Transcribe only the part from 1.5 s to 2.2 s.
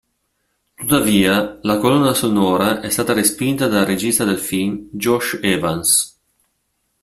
la colonna